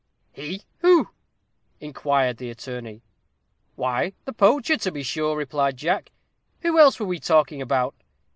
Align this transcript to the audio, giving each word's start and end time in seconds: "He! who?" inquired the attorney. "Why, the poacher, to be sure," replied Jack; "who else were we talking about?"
"He! 0.31 0.63
who?" 0.79 1.09
inquired 1.79 2.37
the 2.37 2.49
attorney. 2.49 3.03
"Why, 3.75 4.13
the 4.25 4.33
poacher, 4.33 4.75
to 4.77 4.91
be 4.91 5.03
sure," 5.03 5.37
replied 5.37 5.77
Jack; 5.77 6.09
"who 6.61 6.79
else 6.79 6.99
were 6.99 7.05
we 7.05 7.19
talking 7.19 7.61
about?" 7.61 7.93